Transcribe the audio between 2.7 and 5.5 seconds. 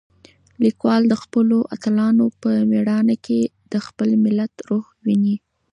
مېړانه کې د خپل ملت روح وینه.